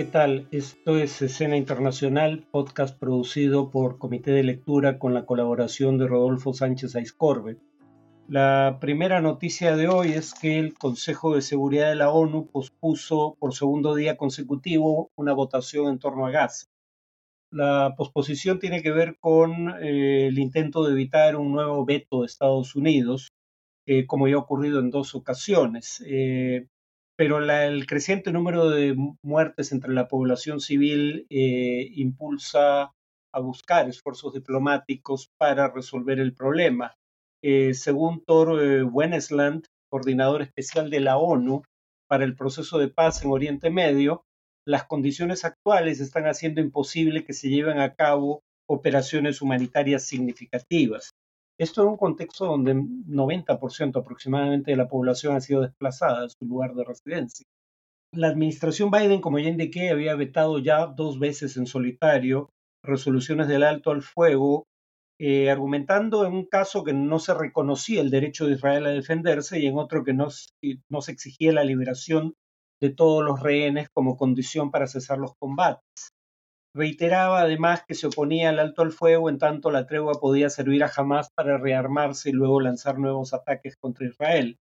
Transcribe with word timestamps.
¿qué 0.00 0.06
tal? 0.06 0.48
Esto 0.50 0.96
es 0.96 1.20
Escena 1.20 1.58
Internacional, 1.58 2.46
podcast 2.50 2.98
producido 2.98 3.70
por 3.70 3.98
Comité 3.98 4.30
de 4.30 4.42
Lectura 4.42 4.98
con 4.98 5.12
la 5.12 5.26
colaboración 5.26 5.98
de 5.98 6.06
Rodolfo 6.06 6.54
Sánchez 6.54 6.96
Aiscorbe. 6.96 7.58
La 8.26 8.78
primera 8.80 9.20
noticia 9.20 9.76
de 9.76 9.88
hoy 9.88 10.12
es 10.12 10.32
que 10.32 10.58
el 10.58 10.72
Consejo 10.72 11.34
de 11.34 11.42
Seguridad 11.42 11.90
de 11.90 11.96
la 11.96 12.08
ONU 12.08 12.46
pospuso 12.46 13.36
por 13.38 13.54
segundo 13.54 13.94
día 13.94 14.16
consecutivo 14.16 15.10
una 15.16 15.34
votación 15.34 15.88
en 15.88 15.98
torno 15.98 16.24
a 16.24 16.30
Gaza. 16.30 16.64
La 17.50 17.92
posposición 17.94 18.58
tiene 18.58 18.80
que 18.80 18.92
ver 18.92 19.18
con 19.20 19.68
eh, 19.82 20.28
el 20.28 20.38
intento 20.38 20.82
de 20.82 20.92
evitar 20.92 21.36
un 21.36 21.52
nuevo 21.52 21.84
veto 21.84 22.20
de 22.20 22.26
Estados 22.26 22.74
Unidos, 22.74 23.32
eh, 23.84 24.06
como 24.06 24.28
ya 24.28 24.36
ha 24.36 24.38
ocurrido 24.38 24.80
en 24.80 24.88
dos 24.88 25.14
ocasiones. 25.14 26.02
Eh, 26.06 26.68
pero 27.20 27.38
el 27.38 27.84
creciente 27.84 28.32
número 28.32 28.70
de 28.70 28.96
muertes 29.22 29.72
entre 29.72 29.92
la 29.92 30.08
población 30.08 30.58
civil 30.58 31.26
eh, 31.28 31.90
impulsa 31.96 32.94
a 33.30 33.40
buscar 33.40 33.86
esfuerzos 33.90 34.32
diplomáticos 34.32 35.28
para 35.36 35.68
resolver 35.68 36.18
el 36.18 36.32
problema. 36.32 36.94
Eh, 37.44 37.74
según 37.74 38.24
Thor 38.24 38.58
eh, 38.62 38.86
coordinador 39.90 40.40
especial 40.40 40.88
de 40.88 41.00
la 41.00 41.18
ONU 41.18 41.62
para 42.08 42.24
el 42.24 42.34
proceso 42.34 42.78
de 42.78 42.88
paz 42.88 43.22
en 43.22 43.32
Oriente 43.32 43.68
Medio, 43.68 44.24
las 44.66 44.84
condiciones 44.84 45.44
actuales 45.44 46.00
están 46.00 46.24
haciendo 46.24 46.62
imposible 46.62 47.26
que 47.26 47.34
se 47.34 47.50
lleven 47.50 47.80
a 47.80 47.92
cabo 47.96 48.40
operaciones 48.66 49.42
humanitarias 49.42 50.04
significativas. 50.04 51.10
Esto 51.60 51.82
en 51.82 51.88
un 51.88 51.98
contexto 51.98 52.46
donde 52.46 52.74
90% 52.74 54.00
aproximadamente 54.00 54.70
de 54.70 54.78
la 54.78 54.88
población 54.88 55.36
ha 55.36 55.42
sido 55.42 55.60
desplazada 55.60 56.22
de 56.22 56.30
su 56.30 56.46
lugar 56.46 56.74
de 56.74 56.84
residencia. 56.84 57.44
La 58.14 58.28
administración 58.28 58.90
Biden, 58.90 59.20
como 59.20 59.38
ya 59.38 59.50
indiqué, 59.50 59.90
había 59.90 60.14
vetado 60.14 60.58
ya 60.58 60.86
dos 60.86 61.18
veces 61.18 61.58
en 61.58 61.66
solitario 61.66 62.48
resoluciones 62.82 63.46
del 63.46 63.62
alto 63.62 63.90
al 63.90 64.00
fuego, 64.00 64.64
eh, 65.18 65.50
argumentando 65.50 66.24
en 66.24 66.32
un 66.32 66.46
caso 66.46 66.82
que 66.82 66.94
no 66.94 67.18
se 67.18 67.34
reconocía 67.34 68.00
el 68.00 68.08
derecho 68.08 68.46
de 68.46 68.54
Israel 68.54 68.86
a 68.86 68.90
defenderse 68.92 69.60
y 69.60 69.66
en 69.66 69.76
otro 69.76 70.02
que 70.02 70.14
no, 70.14 70.28
no 70.88 71.02
se 71.02 71.12
exigía 71.12 71.52
la 71.52 71.64
liberación 71.64 72.36
de 72.80 72.88
todos 72.88 73.22
los 73.22 73.38
rehenes 73.38 73.90
como 73.92 74.16
condición 74.16 74.70
para 74.70 74.86
cesar 74.86 75.18
los 75.18 75.34
combates. 75.38 76.14
Reiteraba 76.72 77.40
además 77.40 77.84
que 77.86 77.94
se 77.94 78.06
oponía 78.06 78.50
al 78.50 78.60
alto 78.60 78.82
al 78.82 78.92
fuego 78.92 79.28
en 79.28 79.38
tanto 79.38 79.70
la 79.70 79.86
tregua 79.86 80.20
podía 80.20 80.50
servir 80.50 80.84
a 80.84 80.92
Hamas 80.94 81.30
para 81.30 81.58
rearmarse 81.58 82.30
y 82.30 82.32
luego 82.32 82.60
lanzar 82.60 82.98
nuevos 82.98 83.34
ataques 83.34 83.76
contra 83.76 84.06
Israel. 84.06 84.58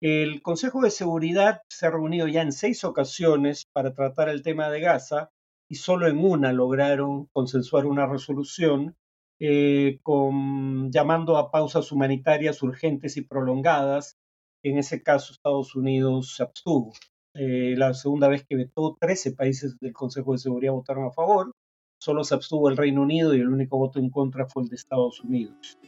El 0.00 0.42
Consejo 0.42 0.80
de 0.80 0.90
Seguridad 0.90 1.62
se 1.68 1.86
ha 1.86 1.90
reunido 1.90 2.26
ya 2.26 2.42
en 2.42 2.52
seis 2.52 2.84
ocasiones 2.84 3.66
para 3.72 3.92
tratar 3.94 4.30
el 4.30 4.42
tema 4.42 4.70
de 4.70 4.80
Gaza 4.80 5.30
y 5.68 5.76
solo 5.76 6.08
en 6.08 6.18
una 6.18 6.52
lograron 6.52 7.26
consensuar 7.26 7.86
una 7.86 8.06
resolución 8.06 8.96
eh, 9.38 9.98
con, 10.02 10.90
llamando 10.90 11.36
a 11.36 11.50
pausas 11.50 11.92
humanitarias 11.92 12.62
urgentes 12.62 13.16
y 13.16 13.22
prolongadas. 13.22 14.16
En 14.64 14.78
ese 14.78 15.02
caso, 15.02 15.32
Estados 15.32 15.74
Unidos 15.74 16.34
se 16.34 16.44
abstuvo. 16.44 16.92
Eh, 17.34 17.74
la 17.78 17.94
segunda 17.94 18.28
vez 18.28 18.44
que 18.46 18.56
vetó, 18.56 18.96
13 19.00 19.32
países 19.32 19.78
del 19.80 19.92
Consejo 19.92 20.32
de 20.32 20.38
Seguridad 20.38 20.72
votaron 20.72 21.06
a 21.06 21.12
favor, 21.12 21.52
solo 21.98 22.24
se 22.24 22.34
abstuvo 22.34 22.68
el 22.68 22.76
Reino 22.76 23.02
Unido 23.02 23.34
y 23.34 23.40
el 23.40 23.48
único 23.48 23.78
voto 23.78 23.98
en 23.98 24.10
contra 24.10 24.46
fue 24.46 24.64
el 24.64 24.68
de 24.68 24.76
Estados 24.76 25.20
Unidos. 25.20 25.78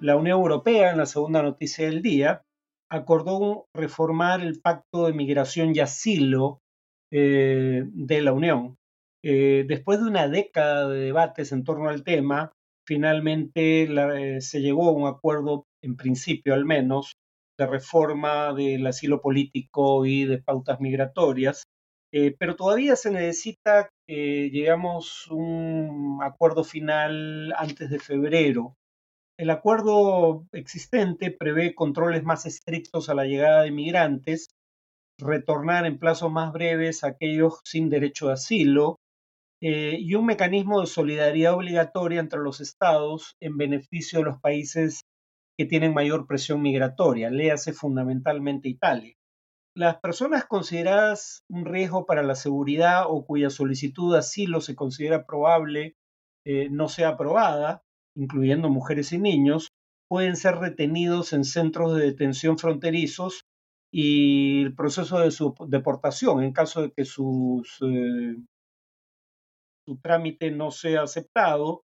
La 0.00 0.16
Unión 0.16 0.38
Europea, 0.38 0.90
en 0.90 0.98
la 0.98 1.06
segunda 1.06 1.42
noticia 1.42 1.86
del 1.86 2.02
día, 2.02 2.42
acordó 2.90 3.66
reformar 3.72 4.42
el 4.42 4.60
Pacto 4.60 5.06
de 5.06 5.14
Migración 5.14 5.74
y 5.74 5.80
Asilo 5.80 6.60
eh, 7.10 7.84
de 7.86 8.20
la 8.20 8.32
Unión. 8.32 8.76
Eh, 9.22 9.64
después 9.66 10.00
de 10.00 10.06
una 10.06 10.28
década 10.28 10.88
de 10.88 10.98
debates 10.98 11.52
en 11.52 11.64
torno 11.64 11.88
al 11.88 12.04
tema, 12.04 12.52
finalmente 12.86 13.88
se 14.42 14.60
llegó 14.60 14.88
a 14.90 14.92
un 14.92 15.06
acuerdo, 15.06 15.64
en 15.82 15.96
principio 15.96 16.52
al 16.52 16.66
menos, 16.66 17.14
de 17.58 17.66
reforma 17.66 18.52
del 18.52 18.86
asilo 18.86 19.20
político 19.20 20.06
y 20.06 20.24
de 20.24 20.42
pautas 20.42 20.80
migratorias, 20.80 21.64
eh, 22.12 22.34
pero 22.38 22.56
todavía 22.56 22.96
se 22.96 23.10
necesita 23.10 23.88
que 24.06 24.50
llegamos 24.50 25.26
un 25.30 26.20
acuerdo 26.22 26.64
final 26.64 27.52
antes 27.56 27.90
de 27.90 27.98
febrero. 27.98 28.76
El 29.36 29.50
acuerdo 29.50 30.46
existente 30.52 31.32
prevé 31.32 31.74
controles 31.74 32.22
más 32.22 32.46
estrictos 32.46 33.08
a 33.08 33.14
la 33.14 33.24
llegada 33.24 33.62
de 33.62 33.72
migrantes, 33.72 34.46
retornar 35.18 35.86
en 35.86 35.98
plazos 35.98 36.30
más 36.30 36.52
breves 36.52 37.02
a 37.02 37.08
aquellos 37.08 37.60
sin 37.64 37.88
derecho 37.88 38.28
de 38.28 38.34
asilo 38.34 38.96
eh, 39.60 39.96
y 39.98 40.14
un 40.14 40.26
mecanismo 40.26 40.80
de 40.80 40.86
solidaridad 40.86 41.54
obligatoria 41.54 42.20
entre 42.20 42.40
los 42.40 42.60
estados 42.60 43.34
en 43.40 43.56
beneficio 43.56 44.20
de 44.20 44.24
los 44.26 44.40
países 44.40 45.02
que 45.58 45.66
tienen 45.66 45.94
mayor 45.94 46.26
presión 46.26 46.62
migratoria, 46.62 47.30
léase 47.30 47.72
fundamentalmente 47.72 48.68
Italia. 48.68 49.14
Las 49.76 49.98
personas 49.98 50.44
consideradas 50.44 51.42
un 51.48 51.64
riesgo 51.64 52.06
para 52.06 52.22
la 52.22 52.36
seguridad 52.36 53.04
o 53.08 53.24
cuya 53.24 53.50
solicitud 53.50 54.12
de 54.12 54.20
asilo 54.20 54.60
se 54.60 54.76
considera 54.76 55.26
probable 55.26 55.96
eh, 56.46 56.68
no 56.70 56.88
sea 56.88 57.10
aprobada, 57.10 57.82
incluyendo 58.16 58.68
mujeres 58.68 59.12
y 59.12 59.18
niños, 59.18 59.70
pueden 60.08 60.36
ser 60.36 60.56
retenidos 60.56 61.32
en 61.32 61.44
centros 61.44 61.96
de 61.96 62.04
detención 62.04 62.58
fronterizos 62.58 63.44
y 63.92 64.62
el 64.62 64.74
proceso 64.74 65.20
de 65.20 65.30
su 65.30 65.54
deportación, 65.68 66.42
en 66.42 66.52
caso 66.52 66.82
de 66.82 66.92
que 66.92 67.02
eh, 67.02 67.06
su 67.06 67.62
trámite 70.02 70.50
no 70.50 70.70
sea 70.70 71.02
aceptado, 71.02 71.82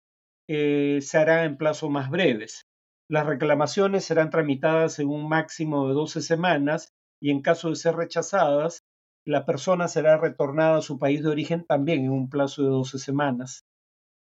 eh, 0.47 0.99
se 1.01 1.17
hará 1.17 1.45
en 1.45 1.57
plazos 1.57 1.89
más 1.89 2.09
breves. 2.09 2.63
Las 3.11 3.25
reclamaciones 3.25 4.05
serán 4.05 4.29
tramitadas 4.29 4.99
en 4.99 5.09
un 5.09 5.27
máximo 5.27 5.87
de 5.87 5.95
12 5.95 6.21
semanas 6.21 6.93
y 7.19 7.31
en 7.31 7.41
caso 7.41 7.69
de 7.69 7.75
ser 7.75 7.95
rechazadas, 7.95 8.83
la 9.25 9.47
persona 9.47 9.87
será 9.87 10.17
retornada 10.17 10.77
a 10.77 10.81
su 10.83 10.99
país 10.99 11.23
de 11.23 11.29
origen 11.29 11.65
también 11.65 12.05
en 12.05 12.11
un 12.11 12.29
plazo 12.29 12.61
de 12.61 12.69
12 12.69 12.99
semanas. 12.99 13.63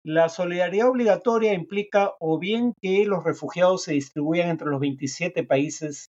La 0.05 0.29
solidaridad 0.29 0.89
obligatoria 0.89 1.53
implica 1.53 2.13
o 2.21 2.39
bien 2.39 2.75
que 2.81 3.05
los 3.07 3.25
refugiados 3.25 3.83
se 3.83 3.95
distribuyan 3.95 4.51
entre 4.51 4.69
los 4.69 4.79
27 4.79 5.43
países 5.43 6.07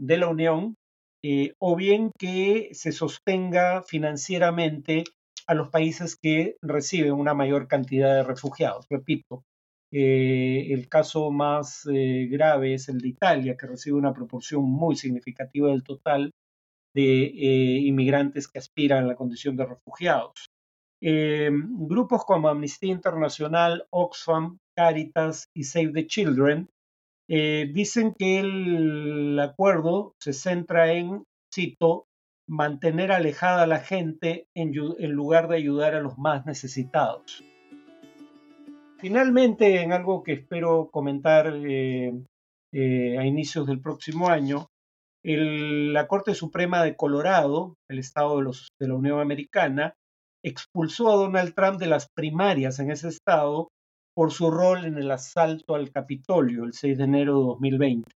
de 0.00 0.16
la 0.16 0.28
Unión, 0.28 0.76
eh, 1.22 1.52
o 1.58 1.76
bien 1.76 2.10
que 2.18 2.70
se 2.72 2.92
sostenga 2.92 3.82
financieramente 3.82 5.04
a 5.46 5.52
los 5.52 5.68
países 5.68 6.16
que 6.16 6.56
reciben 6.62 7.12
una 7.12 7.34
mayor 7.34 7.68
cantidad 7.68 8.14
de 8.14 8.22
refugiados. 8.22 8.86
Repito, 8.88 9.42
eh, 9.92 10.72
el 10.72 10.88
caso 10.88 11.30
más 11.30 11.86
eh, 11.86 12.26
grave 12.28 12.74
es 12.74 12.88
el 12.88 12.98
de 12.98 13.08
Italia, 13.08 13.56
que 13.56 13.66
recibe 13.66 13.96
una 13.96 14.12
proporción 14.12 14.64
muy 14.64 14.96
significativa 14.96 15.68
del 15.68 15.84
total 15.84 16.32
de 16.94 17.24
eh, 17.26 17.78
inmigrantes 17.80 18.48
que 18.48 18.58
aspiran 18.58 19.04
a 19.04 19.06
la 19.06 19.16
condición 19.16 19.56
de 19.56 19.66
refugiados. 19.66 20.46
grupos 21.00 22.24
como 22.24 22.48
Amnistía 22.48 22.92
Internacional, 22.92 23.86
Oxfam, 23.90 24.58
Caritas 24.76 25.48
y 25.54 25.64
Save 25.64 25.92
the 25.92 26.06
Children 26.06 26.68
dicen 27.28 28.14
que 28.18 28.40
el 28.40 29.38
acuerdo 29.38 30.14
se 30.20 30.32
centra 30.32 30.92
en, 30.92 31.24
cito, 31.54 32.06
mantener 32.48 33.12
alejada 33.12 33.62
a 33.62 33.66
la 33.66 33.80
gente 33.80 34.46
en 34.54 34.72
lugar 35.12 35.48
de 35.48 35.56
ayudar 35.56 35.94
a 35.94 36.00
los 36.00 36.18
más 36.18 36.46
necesitados. 36.46 37.44
Finalmente, 39.04 39.82
en 39.82 39.92
algo 39.92 40.22
que 40.22 40.32
espero 40.32 40.88
comentar 40.90 41.52
eh, 41.54 42.10
eh, 42.72 43.18
a 43.18 43.26
inicios 43.26 43.66
del 43.66 43.78
próximo 43.82 44.30
año, 44.30 44.70
la 45.22 46.06
Corte 46.06 46.34
Suprema 46.34 46.82
de 46.82 46.96
Colorado, 46.96 47.74
el 47.90 47.98
estado 47.98 48.38
de, 48.38 48.88
la 48.88 48.94
Unión 48.94 49.20
Americana, 49.20 49.92
expulsó 50.42 51.12
a 51.12 51.16
Donald 51.16 51.52
Trump 51.54 51.78
de 51.78 51.86
las 51.86 52.08
primarias 52.16 52.78
en 52.78 52.90
ese 52.90 53.08
estado 53.08 53.68
por 54.14 54.32
su 54.32 54.50
rol 54.50 54.86
en 54.86 54.96
el 54.96 55.10
asalto 55.10 55.74
al 55.74 55.92
Capitolio 55.92 56.64
el 56.64 56.72
6 56.72 56.96
de 56.96 57.04
enero 57.04 57.40
de 57.40 57.44
2020. 57.44 58.10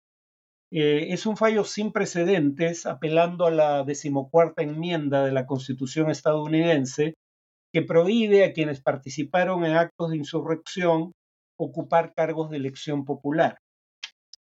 Eh, 0.72 1.07
es 1.10 1.25
un 1.25 1.36
fallo 1.36 1.66
sin 1.66 1.92
precedentes, 1.92 2.86
apelando 2.86 3.45
a 3.45 3.51
la 3.51 3.84
decimocuarta 3.84 4.63
enmienda 4.63 5.25
de 5.25 5.34
la 5.34 5.45
Constitución 5.45 6.10
estadounidense, 6.10 7.16
que 7.77 7.83
prohíbe 7.83 8.44
a 8.44 8.53
quienes 8.53 8.81
participaron 8.81 9.63
en 9.63 9.75
actos 9.75 10.09
de 10.09 10.18
insurrección 10.18 11.12
ocupar 11.59 12.15
cargos 12.15 12.50
de 12.50 12.57
elección 12.57 13.06
popular. 13.06 13.59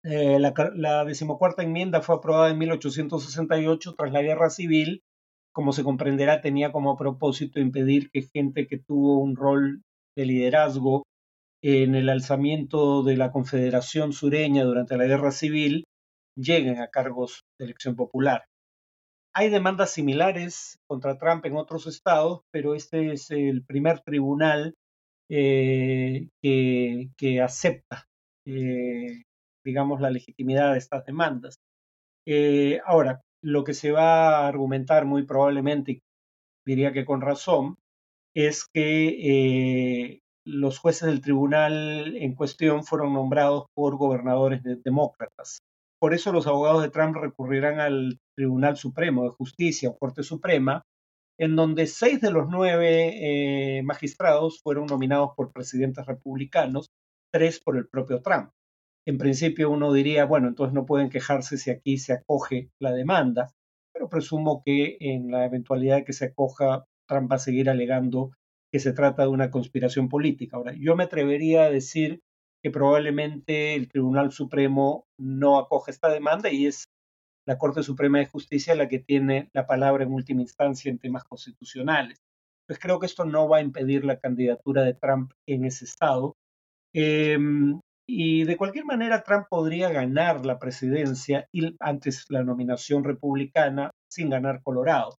Eh, 0.03 0.37
la, 0.39 1.03
decimocuarta 1.05 1.63
enmienda 1.63 2.01
fue 2.01 2.17
aprobada 2.17 2.51
en 2.51 2.59
1868 2.59 3.95
tras 3.97 4.11
la 4.11 4.21
guerra 4.21 4.51
civil. 4.51 5.01
Como 5.51 5.73
se 5.73 5.83
comprenderá, 5.83 6.41
tenía 6.41 6.71
como 6.71 6.97
propósito 6.97 7.59
impedir 7.59 8.11
que 8.11 8.29
gente 8.31 8.67
que 8.67 8.77
tuvo 8.77 9.17
un 9.17 9.35
rol 9.35 9.81
de 10.15 10.25
liderazgo 10.27 11.01
en 11.63 11.95
el 11.95 12.09
alzamiento 12.09 13.01
de 13.01 13.17
la 13.17 13.31
Confederación 13.31 14.13
Sureña 14.13 14.65
durante 14.65 14.97
la 14.97 15.05
guerra 15.05 15.31
civil 15.31 15.85
lleguen 16.37 16.79
a 16.79 16.89
cargos 16.89 17.41
de 17.57 17.65
elección 17.65 17.95
popular. 17.95 18.45
Hay 19.35 19.49
demandas 19.49 19.91
similares 19.91 20.79
contra 20.87 21.17
Trump 21.17 21.45
en 21.45 21.57
otros 21.57 21.87
estados, 21.87 22.41
pero 22.51 22.73
este 22.73 23.11
es 23.11 23.29
el 23.31 23.65
primer 23.65 23.99
tribunal 23.99 24.73
que, 25.29 26.29
que, 27.17 27.41
acepta, 27.41 28.05
digamos, 28.45 29.99
la 29.99 30.09
legitimidad 30.09 30.71
de 30.71 30.77
estas 30.77 31.05
demandas. 31.05 31.57
ahora, 32.85 33.21
lo 33.43 33.63
que 33.65 33.73
se 33.73 33.91
va 33.91 34.39
a 34.39 34.47
argumentar 34.47 35.05
muy 35.05 35.23
probablemente, 35.23 35.99
diría 36.65 36.93
que 36.93 37.03
con 37.03 37.19
razón, 37.19 37.75
es 38.33 38.65
que 38.73 40.21
los 40.45 40.79
jueces 40.79 41.09
del 41.09 41.21
tribunal 41.21 42.15
en 42.15 42.35
cuestión 42.35 42.85
fueron 42.85 43.13
nombrados 43.13 43.65
por 43.75 43.97
gobernadores 43.97 44.61
demócratas. 44.83 45.59
Por 45.99 46.13
eso 46.13 46.31
los 46.31 46.47
abogados 46.47 46.83
de 46.83 46.89
Trump 46.89 47.17
recurrirán 47.17 47.79
al 47.79 48.17
Tribunal 48.35 48.77
Supremo 48.77 49.23
de 49.23 49.29
Justicia 49.29 49.89
o 49.89 49.97
Corte 49.97 50.23
Suprema, 50.23 50.83
en 51.37 51.55
donde 51.55 51.87
seis 51.87 52.21
de 52.21 52.31
los 52.31 52.47
nueve 52.49 53.77
eh, 53.77 53.83
magistrados 53.83 54.61
fueron 54.61 54.85
nominados 54.85 55.31
por 55.35 55.51
presidentes 55.51 56.05
republicanos, 56.05 56.87
tres 57.31 57.59
por 57.59 57.77
el 57.77 57.87
propio 57.87 58.21
Trump. 58.21 58.51
En 59.07 59.17
principio 59.17 59.69
uno 59.69 59.93
diría, 59.93 60.25
bueno, 60.25 60.47
entonces 60.47 60.73
no 60.73 60.85
pueden 60.85 61.09
quejarse 61.09 61.57
si 61.57 61.69
aquí 61.69 61.97
se 61.97 62.13
acoge 62.13 62.69
la 62.79 62.91
demanda, 62.91 63.51
pero 63.93 64.09
presumo 64.09 64.61
que 64.65 64.97
en 64.99 65.29
la 65.29 65.45
eventualidad 65.45 65.97
de 65.97 66.05
que 66.05 66.13
se 66.13 66.25
acoja, 66.25 66.85
Trump 67.07 67.31
va 67.31 67.35
a 67.35 67.39
seguir 67.39 67.69
alegando 67.69 68.31
que 68.71 68.79
se 68.79 68.93
trata 68.93 69.23
de 69.23 69.29
una 69.29 69.51
conspiración 69.51 70.09
política. 70.09 70.57
Ahora, 70.57 70.73
yo 70.77 70.95
me 70.95 71.03
atrevería 71.03 71.63
a 71.63 71.69
decir 71.69 72.19
que 72.63 72.71
probablemente 72.71 73.75
el 73.75 73.87
Tribunal 73.87 74.31
Supremo 74.31 75.05
no 75.19 75.59
acoge 75.59 75.91
esta 75.91 76.09
demanda 76.09 76.51
y 76.51 76.65
es 76.65 76.87
la 77.45 77.57
Corte 77.57 77.83
Suprema 77.83 78.19
de 78.19 78.25
Justicia 78.25 78.75
la 78.75 78.87
que 78.87 78.99
tiene 78.99 79.49
la 79.53 79.67
palabra 79.67 80.03
en 80.03 80.13
última 80.13 80.41
instancia 80.41 80.89
en 80.89 80.99
temas 80.99 81.23
constitucionales. 81.23 82.19
Pues 82.67 82.79
creo 82.79 82.99
que 82.99 83.05
esto 83.05 83.25
no 83.25 83.47
va 83.47 83.57
a 83.57 83.61
impedir 83.61 84.05
la 84.05 84.19
candidatura 84.19 84.83
de 84.83 84.95
Trump 84.95 85.31
en 85.47 85.65
ese 85.65 85.85
estado. 85.85 86.35
Em, 86.93 87.79
y 88.07 88.43
de 88.43 88.57
cualquier 88.57 88.85
manera, 88.85 89.23
Trump 89.23 89.47
podría 89.49 89.89
ganar 89.89 90.45
la 90.45 90.59
presidencia 90.59 91.47
y 91.51 91.75
antes 91.79 92.25
la 92.29 92.43
nominación 92.43 93.03
republicana 93.03 93.91
sin 94.09 94.29
ganar 94.29 94.61
Colorado. 94.63 95.15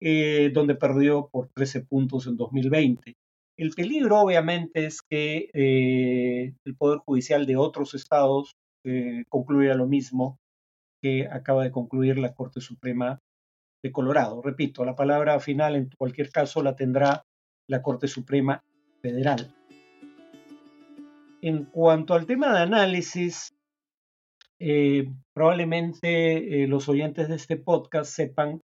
Eh, 0.00 0.50
donde 0.52 0.74
perdió 0.74 1.28
por 1.32 1.48
13 1.54 1.86
puntos 1.86 2.26
en 2.26 2.36
2020. 2.36 3.14
El 3.56 3.70
peligro, 3.70 4.20
obviamente, 4.20 4.84
es 4.84 5.00
que 5.00 5.48
eh, 5.54 6.52
el 6.66 6.76
Poder 6.76 6.98
Judicial 6.98 7.46
de 7.46 7.56
otros 7.56 7.94
estados 7.94 8.52
eh, 8.84 9.24
concluya 9.30 9.74
lo 9.74 9.86
mismo 9.86 10.36
acaba 11.30 11.64
de 11.64 11.70
concluir 11.70 12.18
la 12.18 12.34
Corte 12.34 12.60
Suprema 12.60 13.20
de 13.82 13.92
Colorado. 13.92 14.42
Repito, 14.42 14.84
la 14.84 14.96
palabra 14.96 15.38
final 15.40 15.76
en 15.76 15.90
cualquier 15.96 16.30
caso 16.30 16.62
la 16.62 16.76
tendrá 16.76 17.24
la 17.68 17.82
Corte 17.82 18.08
Suprema 18.08 18.62
Federal. 19.02 19.54
En 21.42 21.64
cuanto 21.64 22.14
al 22.14 22.26
tema 22.26 22.52
de 22.52 22.60
análisis, 22.60 23.54
probablemente 25.34 26.66
los 26.66 26.88
oyentes 26.88 27.28
de 27.28 27.36
este 27.36 27.56
podcast 27.56 28.10
sepan 28.10 28.62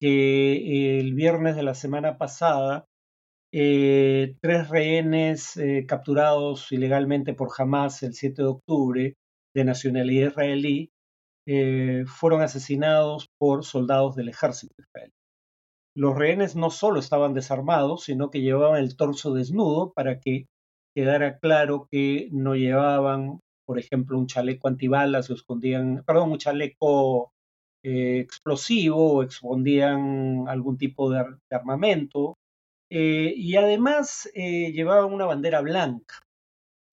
que 0.00 1.00
el 1.00 1.14
viernes 1.14 1.56
de 1.56 1.62
la 1.62 1.74
semana 1.74 2.18
pasada 2.18 2.86
eh, 3.50 4.36
tres 4.42 4.68
rehenes 4.68 5.56
eh, 5.56 5.86
capturados 5.86 6.70
ilegalmente 6.70 7.32
por 7.32 7.48
Hamas 7.56 8.02
el 8.02 8.12
7 8.12 8.42
de 8.42 8.48
octubre 8.48 9.16
de 9.54 9.64
nacionalidad 9.64 10.28
israelí 10.28 10.90
eh, 11.50 12.04
fueron 12.06 12.42
asesinados 12.42 13.30
por 13.38 13.64
soldados 13.64 14.14
del 14.16 14.28
ejército 14.28 14.74
israelí. 14.82 15.14
Los 15.96 16.14
rehenes 16.14 16.56
no 16.56 16.68
solo 16.68 17.00
estaban 17.00 17.32
desarmados, 17.32 18.04
sino 18.04 18.30
que 18.30 18.42
llevaban 18.42 18.82
el 18.82 18.98
torso 18.98 19.32
desnudo 19.32 19.94
para 19.94 20.20
que 20.20 20.44
quedara 20.94 21.38
claro 21.38 21.88
que 21.90 22.28
no 22.32 22.54
llevaban, 22.54 23.40
por 23.66 23.78
ejemplo, 23.78 24.18
un 24.18 24.26
chaleco 24.26 24.68
antibalas 24.68 25.30
o 25.30 25.34
escondían, 25.34 26.04
perdón, 26.06 26.32
un 26.32 26.38
chaleco 26.38 27.32
eh, 27.82 28.18
explosivo 28.20 29.14
o 29.14 29.22
escondían 29.22 30.48
algún 30.48 30.76
tipo 30.76 31.10
de, 31.10 31.24
armamento. 31.50 32.36
Eh, 32.90 33.32
y 33.34 33.56
además 33.56 34.30
llevaban 34.34 35.14
una 35.14 35.24
bandera 35.24 35.62
blanca. 35.62 36.27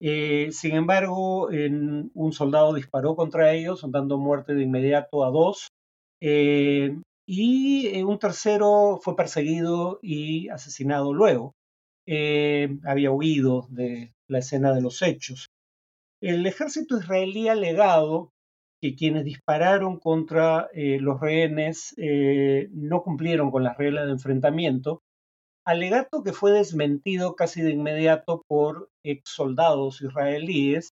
Sin 0.00 0.74
embargo, 0.74 1.48
un 1.48 2.32
soldado 2.32 2.74
disparó 2.74 3.16
contra 3.16 3.52
ellos, 3.52 3.84
dando 3.88 4.18
muerte 4.18 4.54
de 4.54 4.62
inmediato 4.62 5.24
a 5.24 5.30
dos. 5.30 5.68
y 6.20 8.02
un 8.02 8.18
tercero 8.18 9.00
fue 9.02 9.16
perseguido 9.16 9.98
y 10.02 10.48
asesinado 10.48 11.12
luego. 11.14 11.54
había 12.84 13.10
huido 13.10 13.66
de 13.70 14.12
la 14.28 14.38
escena 14.38 14.72
de 14.74 14.82
los 14.82 15.02
hechos. 15.02 15.48
El 16.22 16.46
ejército 16.46 16.98
israelí 16.98 17.48
ha 17.48 17.52
alegado 17.52 18.32
que 18.80 18.94
quienes 18.94 19.24
dispararon 19.24 19.98
contra 19.98 20.68
eh, 20.72 20.98
los 21.00 21.20
rehenes 21.20 21.94
eh, 21.98 22.68
no 22.72 23.02
cumplieron 23.02 23.50
con 23.50 23.64
las 23.64 23.76
reglas 23.76 24.06
de 24.06 24.12
enfrentamiento, 24.12 25.02
alegato 25.66 26.22
que 26.22 26.32
fue 26.32 26.52
desmentido 26.52 27.34
casi 27.34 27.60
de 27.60 27.72
inmediato 27.72 28.42
por 28.48 28.88
ex 29.04 29.28
soldados 29.28 30.00
israelíes 30.00 30.90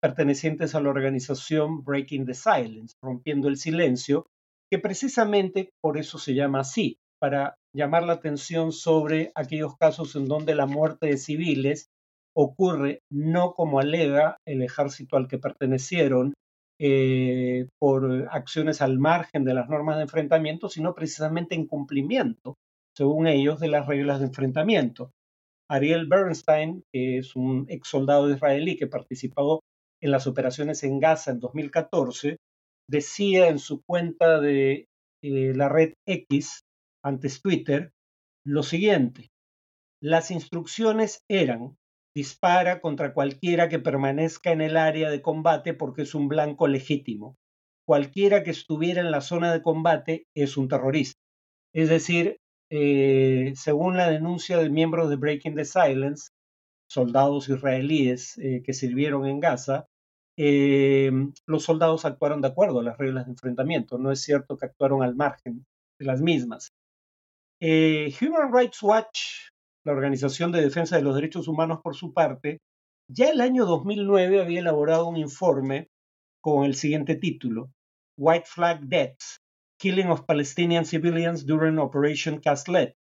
pertenecientes 0.00 0.74
a 0.74 0.80
la 0.80 0.90
organización 0.90 1.84
Breaking 1.84 2.26
the 2.26 2.34
Silence, 2.34 2.94
rompiendo 3.02 3.48
el 3.48 3.56
silencio, 3.56 4.26
que 4.70 4.78
precisamente 4.78 5.70
por 5.80 5.98
eso 5.98 6.18
se 6.18 6.34
llama 6.34 6.60
así, 6.60 6.96
para 7.20 7.54
llamar 7.74 8.04
la 8.04 8.14
atención 8.14 8.72
sobre 8.72 9.30
aquellos 9.34 9.76
casos 9.76 10.16
en 10.16 10.26
donde 10.26 10.54
la 10.54 10.66
muerte 10.66 11.06
de 11.06 11.18
civiles 11.18 11.86
ocurre 12.34 13.00
no 13.10 13.52
como 13.52 13.78
alega 13.78 14.38
el 14.46 14.62
ejército 14.62 15.16
al 15.16 15.28
que 15.28 15.38
pertenecieron, 15.38 16.34
eh, 16.80 17.68
por 17.78 18.28
acciones 18.32 18.82
al 18.82 18.98
margen 18.98 19.44
de 19.44 19.54
las 19.54 19.68
normas 19.68 19.96
de 19.96 20.02
enfrentamiento, 20.02 20.68
sino 20.68 20.94
precisamente 20.94 21.54
en 21.54 21.66
cumplimiento, 21.66 22.56
según 22.96 23.26
ellos, 23.26 23.60
de 23.60 23.68
las 23.68 23.86
reglas 23.86 24.20
de 24.20 24.26
enfrentamiento. 24.26 25.10
Ariel 25.70 26.06
Bernstein, 26.06 26.82
que 26.92 27.18
es 27.18 27.34
un 27.34 27.66
ex 27.68 27.88
soldado 27.88 28.30
israelí 28.30 28.76
que 28.76 28.86
participó 28.86 29.60
en 30.02 30.10
las 30.10 30.26
operaciones 30.26 30.82
en 30.82 31.00
Gaza 31.00 31.30
en 31.30 31.40
2014, 31.40 32.36
decía 32.90 33.48
en 33.48 33.58
su 33.58 33.82
cuenta 33.82 34.40
de 34.40 34.86
eh, 35.22 35.52
la 35.54 35.68
red 35.68 35.94
X, 36.06 36.62
antes 37.04 37.40
Twitter, 37.40 37.92
lo 38.44 38.62
siguiente. 38.62 39.30
Las 40.02 40.30
instrucciones 40.30 41.20
eran 41.30 41.76
dispara 42.14 42.80
contra 42.80 43.14
cualquiera 43.14 43.68
que 43.68 43.78
permanezca 43.78 44.52
en 44.52 44.60
el 44.60 44.76
área 44.76 45.10
de 45.10 45.22
combate 45.22 45.74
porque 45.74 46.02
es 46.02 46.14
un 46.14 46.28
blanco 46.28 46.68
legítimo. 46.68 47.36
Cualquiera 47.86 48.42
que 48.42 48.50
estuviera 48.50 49.00
en 49.00 49.10
la 49.10 49.20
zona 49.20 49.52
de 49.52 49.62
combate 49.62 50.26
es 50.36 50.56
un 50.56 50.68
terrorista. 50.68 51.18
Es 51.74 51.88
decir, 51.88 52.36
eh, 52.74 53.52
según 53.54 53.98
la 53.98 54.10
denuncia 54.10 54.56
de 54.56 54.70
miembros 54.70 55.10
de 55.10 55.16
Breaking 55.16 55.54
the 55.54 55.64
Silence, 55.66 56.30
soldados 56.88 57.48
israelíes 57.50 58.38
eh, 58.38 58.62
que 58.64 58.72
sirvieron 58.72 59.26
en 59.26 59.40
Gaza, 59.40 59.86
eh, 60.38 61.12
los 61.46 61.64
soldados 61.64 62.06
actuaron 62.06 62.40
de 62.40 62.48
acuerdo 62.48 62.80
a 62.80 62.82
las 62.82 62.96
reglas 62.96 63.26
de 63.26 63.32
enfrentamiento. 63.32 63.98
No 63.98 64.10
es 64.10 64.22
cierto 64.22 64.56
que 64.56 64.66
actuaron 64.66 65.02
al 65.02 65.14
margen 65.14 65.66
de 65.98 66.06
las 66.06 66.22
mismas. 66.22 66.72
Human 67.60 68.52
Rights 68.52 68.82
Watch 68.82 69.52
la 69.84 69.92
Organización 69.92 70.52
de 70.52 70.62
Defensa 70.62 70.96
de 70.96 71.02
los 71.02 71.14
Derechos 71.14 71.48
Humanos, 71.48 71.80
por 71.82 71.96
su 71.96 72.12
parte, 72.12 72.60
ya 73.08 73.30
el 73.30 73.40
año 73.40 73.66
2009 73.66 74.40
había 74.40 74.60
elaborado 74.60 75.08
un 75.08 75.16
informe 75.16 75.88
con 76.40 76.64
el 76.64 76.74
siguiente 76.74 77.16
título, 77.16 77.70
White 78.16 78.46
Flag 78.46 78.80
Deaths, 78.82 79.40
Killing 79.82 80.10
of 80.10 80.26
Palestinian 80.26 80.84
Civilians 80.84 81.44
During 81.44 81.80
Operation 81.80 82.38
Castlet. 82.38 82.94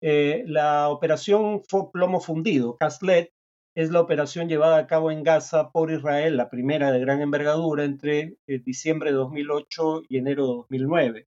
Eh, 0.00 0.44
la 0.46 0.88
operación 0.88 1.62
fue 1.68 1.90
plomo 1.90 2.20
fundido. 2.20 2.76
Castlet 2.76 3.32
es 3.74 3.90
la 3.90 4.00
operación 4.00 4.48
llevada 4.48 4.78
a 4.78 4.86
cabo 4.86 5.10
en 5.10 5.24
Gaza 5.24 5.72
por 5.72 5.90
Israel, 5.90 6.36
la 6.36 6.48
primera 6.48 6.92
de 6.92 7.00
gran 7.00 7.22
envergadura 7.22 7.84
entre 7.84 8.36
eh, 8.46 8.60
diciembre 8.64 9.10
de 9.10 9.16
2008 9.16 10.02
y 10.08 10.18
enero 10.18 10.46
de 10.46 10.52
2009. 10.52 11.26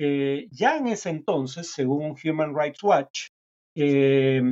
Eh, 0.00 0.48
ya 0.50 0.78
en 0.78 0.88
ese 0.88 1.10
entonces, 1.10 1.70
según 1.70 2.16
Human 2.24 2.56
Rights 2.56 2.82
Watch, 2.82 3.28
eh, 3.76 4.42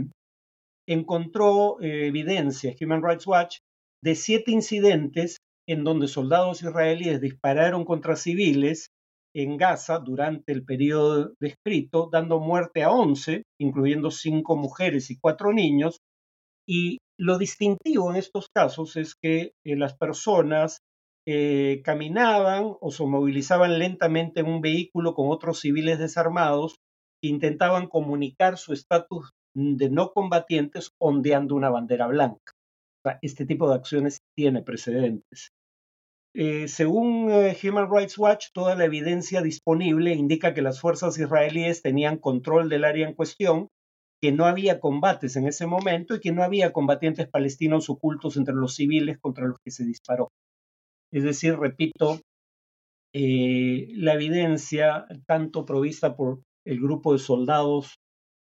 encontró 0.86 1.80
eh, 1.80 2.06
evidencia, 2.06 2.72
Human 2.80 3.02
Rights 3.02 3.26
Watch, 3.26 3.58
de 4.00 4.14
siete 4.14 4.52
incidentes 4.52 5.38
en 5.66 5.82
donde 5.82 6.06
soldados 6.06 6.62
israelíes 6.62 7.20
dispararon 7.20 7.84
contra 7.84 8.14
civiles 8.14 8.92
en 9.34 9.56
Gaza 9.56 9.98
durante 9.98 10.52
el 10.52 10.64
periodo 10.64 11.32
descrito, 11.40 12.08
dando 12.10 12.40
muerte 12.40 12.82
a 12.82 12.90
11, 12.90 13.42
incluyendo 13.60 14.10
cinco 14.10 14.56
mujeres 14.56 15.10
y 15.10 15.18
cuatro 15.18 15.52
niños. 15.52 15.98
Y 16.68 16.98
lo 17.18 17.38
distintivo 17.38 18.10
en 18.10 18.16
estos 18.16 18.48
casos 18.54 18.96
es 18.96 19.14
que 19.14 19.52
eh, 19.64 19.76
las 19.76 19.96
personas 19.96 20.78
eh, 21.26 21.82
caminaban 21.84 22.74
o 22.80 22.90
se 22.90 23.04
movilizaban 23.04 23.78
lentamente 23.78 24.40
en 24.40 24.46
un 24.46 24.60
vehículo 24.60 25.14
con 25.14 25.30
otros 25.30 25.60
civiles 25.60 25.98
desarmados 25.98 26.76
que 27.22 27.28
intentaban 27.28 27.86
comunicar 27.86 28.58
su 28.58 28.72
estatus 28.72 29.30
de 29.54 29.90
no 29.90 30.12
combatientes 30.12 30.90
ondeando 31.00 31.54
una 31.54 31.70
bandera 31.70 32.06
blanca. 32.06 32.52
este 33.20 33.46
tipo 33.46 33.68
de 33.68 33.76
acciones 33.76 34.18
tiene 34.36 34.62
precedentes. 34.62 35.50
Eh, 36.34 36.66
según 36.66 37.30
eh, 37.30 37.56
Human 37.62 37.90
Rights 37.90 38.16
Watch, 38.16 38.46
toda 38.54 38.74
la 38.74 38.86
evidencia 38.86 39.42
disponible 39.42 40.14
indica 40.14 40.54
que 40.54 40.62
las 40.62 40.80
fuerzas 40.80 41.18
israelíes 41.18 41.82
tenían 41.82 42.16
control 42.16 42.70
del 42.70 42.84
área 42.84 43.06
en 43.06 43.14
cuestión, 43.14 43.68
que 44.20 44.32
no 44.32 44.46
había 44.46 44.80
combates 44.80 45.36
en 45.36 45.46
ese 45.46 45.66
momento 45.66 46.14
y 46.14 46.20
que 46.20 46.32
no 46.32 46.42
había 46.42 46.72
combatientes 46.72 47.28
palestinos 47.28 47.90
ocultos 47.90 48.36
entre 48.36 48.54
los 48.54 48.74
civiles 48.76 49.18
contra 49.20 49.46
los 49.46 49.58
que 49.62 49.70
se 49.70 49.84
disparó. 49.84 50.30
Es 51.12 51.24
decir, 51.24 51.58
repito, 51.58 52.20
eh, 53.12 53.88
la 53.94 54.14
evidencia, 54.14 55.06
tanto 55.26 55.66
provista 55.66 56.16
por 56.16 56.40
el 56.64 56.80
grupo 56.80 57.12
de 57.12 57.18
soldados 57.18 57.96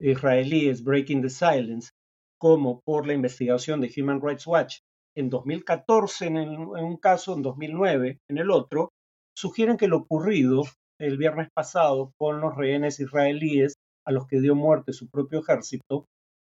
israelíes 0.01 0.83
Breaking 0.83 1.23
the 1.23 1.31
Silence, 1.31 1.91
como 2.39 2.81
por 2.81 3.07
la 3.07 3.15
investigación 3.15 3.81
de 3.81 3.91
Human 3.97 4.21
Rights 4.21 4.47
Watch 4.47 4.81
en 5.17 5.29
2014 5.29 6.27
en, 6.27 6.39
un 6.39 6.97
caso, 6.97 7.35
en 7.35 7.43
2009 7.43 8.19
en 8.29 8.39
el 8.39 8.51
otro, 8.51 8.91
sugieren 9.37 9.77
que 9.77 9.89
lo 9.89 9.99
ocurrido 9.99 10.65
el 10.99 11.17
viernes 11.17 11.49
pasado 11.53 12.13
con 12.19 12.41
los 12.41 12.57
rehenes 12.57 13.01
israelíes 13.01 13.75
a 14.07 14.13
los 14.13 14.27
que 14.27 14.41
dio 14.41 14.55
muerte 14.55 14.93
su 14.93 15.09
propio 15.09 15.41
ejército 15.41 16.07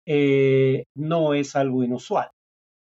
eh, 0.07 0.85
no 0.97 1.35
es 1.35 1.57
algo 1.57 1.85
inusual. 1.85 2.31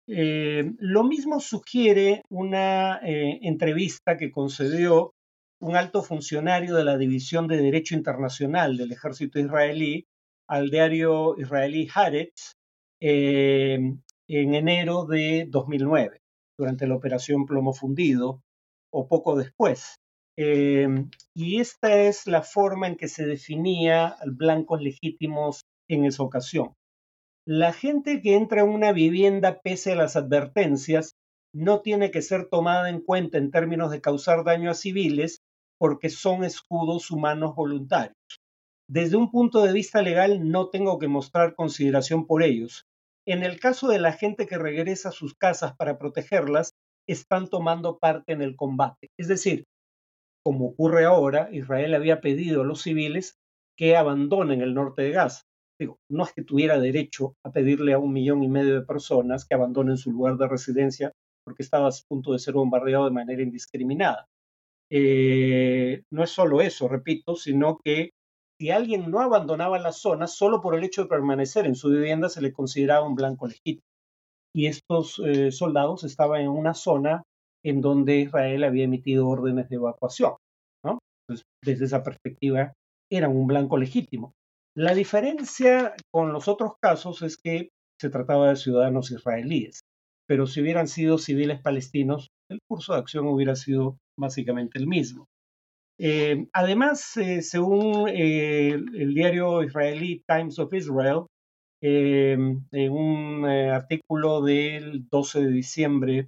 Eh, 0.08 0.72
lo 0.80 1.04
mismo 1.04 1.40
sugiere 1.40 2.24
una 2.30 3.00
eh, 3.04 3.40
entrevista 3.44 4.18
que 4.18 4.32
concedió 4.32 5.14
un 5.62 5.76
alto 5.76 6.02
funcionario 6.02 6.76
de 6.76 6.84
la 6.84 6.98
División 6.98 7.48
de 7.48 7.58
Derecho 7.58 7.96
Internacional 7.96 8.78
del 8.78 8.92
Ejército 8.92 9.40
israelí 9.40 10.06
al 10.48 10.70
diario 10.70 11.36
israelí 11.38 11.88
Haaretz 11.94 12.54
en 14.34 14.56
enero 14.56 15.06
de 15.06 15.46
2009, 15.50 16.22
durante 16.58 16.88
la 16.88 16.96
operación 16.96 17.46
Plomo 17.46 17.74
Fundido, 17.74 18.42
o 18.90 19.08
poco 19.08 19.36
después. 19.36 19.96
y 20.38 21.60
esta 21.60 21.98
es 22.02 22.26
la 22.28 22.42
forma 22.42 22.88
en 22.88 22.96
que 22.96 23.10
se 23.10 23.26
definía 23.26 24.16
blancos 24.26 24.82
legítimos 24.82 25.66
en 25.90 26.06
esa 26.06 26.24
ocasión. 26.24 26.74
La 27.46 27.74
gente 27.74 28.22
que 28.22 28.36
entra 28.36 28.62
en 28.62 28.70
una 28.70 28.94
vivienda 28.94 29.60
pese 29.62 29.92
a 29.92 29.96
las 29.96 30.16
advertencias 30.16 31.16
no 31.54 31.82
tiene 31.82 32.10
que 32.10 32.22
ser 32.22 32.48
tomada 32.50 32.90
en 32.90 33.02
cuenta 33.02 33.38
en 33.38 33.52
términos 33.52 33.92
de 33.92 34.00
causar 34.00 34.46
daño 34.46 34.72
a 34.72 34.76
civiles 34.76 35.42
porque 35.78 36.10
son 36.10 36.46
escudos 36.46 37.12
humanos 37.12 37.54
voluntarios. 37.54 38.16
Desde 38.88 39.18
un 39.18 39.30
punto 39.30 39.62
de 39.62 39.74
vista 39.74 40.02
legal 40.02 40.50
no 40.50 40.70
tengo 40.70 41.00
que 41.00 41.10
mostrar 41.10 41.56
consideración 41.56 42.26
por 42.26 42.44
ellos. 42.44 42.86
En 43.28 43.44
el 43.44 43.60
caso 43.60 43.88
de 43.88 44.00
la 44.00 44.14
gente 44.14 44.48
que 44.48 44.58
regresa 44.58 45.10
a 45.10 45.14
sus 45.14 45.36
casas 45.36 45.76
para 45.76 45.98
protegerlas, 45.98 46.74
están 47.08 47.50
tomando 47.50 47.98
parte 48.00 48.34
en 48.34 48.42
el 48.42 48.56
combate. 48.56 49.10
Es 49.20 49.28
decir, 49.28 49.66
como 50.44 50.68
ocurre 50.68 51.06
ahora, 51.06 51.50
Israel 51.52 51.94
había 51.94 52.22
pedido 52.22 52.62
a 52.62 52.66
los 52.66 52.82
civiles 52.82 53.36
que 53.78 53.96
abandonen 53.96 54.62
el 54.62 54.74
norte 54.74 55.04
de 55.04 55.12
Gaza 55.12 55.42
no 56.10 56.24
es 56.24 56.34
que 56.34 56.44
tuviera 56.44 56.80
derecho 56.80 57.36
a 57.46 57.52
pedirle 57.52 57.94
a 57.94 58.00
un 58.00 58.14
millón 58.14 58.44
y 58.44 58.48
medio 58.48 58.76
de 58.80 58.86
personas 58.86 59.46
que 59.46 59.56
abandonen 59.56 59.98
su 59.98 60.12
lugar 60.12 60.38
de 60.38 60.48
residencia 60.48 61.12
porque 61.44 61.64
estaba 61.64 61.88
a 61.88 61.92
punto 62.08 62.34
de 62.34 62.40
ser 62.40 62.54
bombardeado 62.54 63.06
de 63.06 63.12
manera 63.12 63.42
indiscriminada. 63.42 64.28
Eh, 64.92 66.04
no 66.12 66.24
es 66.24 66.30
solo 66.30 66.62
eso, 66.62 66.88
repito, 66.88 67.36
sino 67.36 67.80
que 67.84 68.12
si 68.62 68.70
alguien 68.70 69.10
no 69.10 69.22
abandonaba 69.22 69.80
la 69.80 69.92
zona, 69.92 70.28
solo 70.28 70.62
por 70.62 70.76
el 70.76 70.84
hecho 70.84 71.02
de 71.02 71.10
permanecer 71.10 71.66
en 71.66 71.74
su 71.74 71.90
vivienda 71.90 72.30
se 72.30 72.44
le 72.44 72.54
consideraba 72.54 73.08
un 73.08 73.16
blanco 73.16 73.48
legítimo. 73.48 73.82
Y 74.56 74.68
estos 74.68 75.20
eh, 75.26 75.52
soldados 75.52 76.04
estaban 76.04 76.42
en 76.42 76.50
una 76.50 76.76
zona 76.76 77.24
en 77.66 77.82
donde 77.82 78.20
Israel 78.20 78.64
había 78.64 78.84
emitido 78.84 79.28
órdenes 79.28 79.68
de 79.68 79.78
evacuación. 79.78 80.36
Desde 81.64 81.86
esa 81.86 82.04
perspectiva, 82.04 82.74
eran 83.12 83.36
un 83.36 83.48
blanco 83.48 83.78
legítimo. 83.78 84.34
La 84.78 84.94
diferencia 84.94 85.96
con 86.14 86.32
los 86.32 86.48
otros 86.48 86.74
casos 86.80 87.24
es 87.24 87.38
que 87.38 87.70
se 88.00 88.12
trataba 88.12 88.50
de 88.50 88.58
ciudadanos 88.58 89.10
israelíes, 89.10 89.82
pero 90.28 90.46
si 90.46 90.62
hubieran 90.62 90.88
sido 90.88 91.18
civiles 91.18 91.60
palestinos, 91.62 92.28
el 92.48 92.60
curso 92.70 92.94
de 92.94 93.00
acción 93.00 93.26
hubiera 93.26 93.56
sido 93.56 93.98
básicamente 94.20 94.78
el 94.78 94.86
mismo. 94.86 95.26
Eh, 96.04 96.48
además, 96.54 97.16
eh, 97.18 97.44
según 97.44 98.10
eh, 98.10 98.70
el 98.72 99.14
diario 99.14 99.62
israelí 99.62 100.24
Times 100.28 100.58
of 100.58 100.74
Israel, 100.74 101.28
en 101.84 102.92
un 102.92 103.46
artículo 103.46 104.42
del 104.42 105.08
12 105.10 105.42
de 105.42 105.52
diciembre 105.52 106.28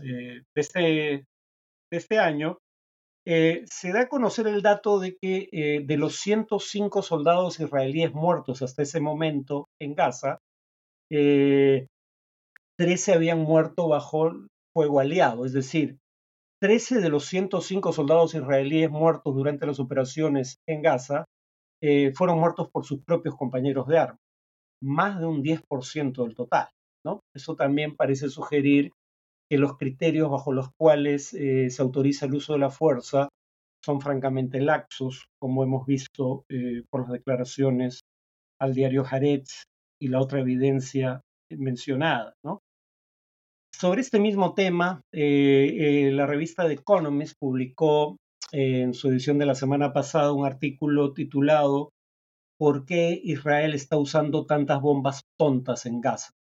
de 0.00 0.42
este, 0.56 0.80
de 0.80 1.24
este 1.90 2.18
año, 2.18 2.58
se 3.24 3.92
da 3.92 4.00
a 4.02 4.08
conocer 4.08 4.48
el 4.48 4.60
dato 4.60 4.98
de 4.98 5.16
que 5.20 5.84
de 5.86 5.96
los 5.96 6.16
105 6.16 7.02
soldados 7.02 7.60
israelíes 7.60 8.12
muertos 8.12 8.62
hasta 8.62 8.82
ese 8.82 9.00
momento 9.00 9.68
en 9.80 9.94
Gaza, 9.94 10.38
13 11.10 11.86
eh, 12.78 13.14
habían 13.14 13.38
muerto 13.38 13.88
bajo 13.88 14.32
fuego 14.74 15.00
aliado, 15.00 15.46
es 15.46 15.52
decir, 15.52 15.98
13 16.60 17.00
de 17.00 17.08
los 17.08 17.24
105 17.26 17.92
soldados 17.92 18.34
israelíes 18.34 18.90
muertos 18.90 19.34
durante 19.34 19.66
las 19.66 19.80
operaciones 19.80 20.58
en 20.66 20.82
Gaza 20.82 21.24
fueron 22.14 22.40
muertos 22.40 22.68
por 22.72 22.84
sus 22.84 23.04
propios 23.04 23.36
compañeros 23.36 23.86
de 23.86 23.98
armas, 23.98 24.18
más 24.82 25.20
de 25.20 25.26
un 25.26 25.44
10% 25.44 26.24
del 26.24 26.34
total. 26.34 26.68
¿no? 27.04 27.20
Eso 27.34 27.54
también 27.54 27.94
parece 27.94 28.28
sugerir 28.28 28.90
que 29.50 29.58
los 29.58 29.76
criterios 29.76 30.30
bajo 30.30 30.52
los 30.52 30.68
cuales 30.78 31.32
eh, 31.34 31.70
se 31.70 31.82
autoriza 31.82 32.26
el 32.26 32.34
uso 32.34 32.52
de 32.52 32.58
la 32.58 32.70
fuerza 32.70 33.28
son 33.84 34.00
francamente 34.00 34.60
laxos, 34.60 35.26
como 35.40 35.62
hemos 35.62 35.86
visto 35.86 36.44
eh, 36.50 36.82
por 36.90 37.02
las 37.02 37.12
declaraciones 37.12 38.00
al 38.60 38.74
diario 38.74 39.04
Haaretz 39.04 39.62
y 40.00 40.08
la 40.08 40.20
otra 40.20 40.40
evidencia 40.40 41.20
mencionada. 41.50 42.34
Sobre 43.78 44.00
este 44.00 44.18
mismo 44.18 44.54
tema, 44.54 45.02
eh, 45.12 46.10
la 46.12 46.26
revista 46.26 46.66
The 46.66 46.72
Economist 46.72 47.38
publicó 47.38 48.16
en 48.50 48.92
su 48.92 49.08
edición 49.08 49.38
de 49.38 49.46
la 49.46 49.54
semana 49.54 49.92
pasada 49.92 50.32
un 50.32 50.44
artículo 50.44 51.12
titulado 51.12 51.90
¿Por 52.58 52.84
qué 52.86 53.20
Israel 53.22 53.74
está 53.74 53.96
usando 53.96 54.46
tantas 54.46 54.80
bombas 54.80 55.22
tontas 55.38 55.86
en 55.86 56.00
Gaza? 56.00 56.32